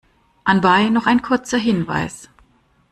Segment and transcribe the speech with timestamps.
[0.45, 2.27] Anbei noch ein kurzer Hinweis.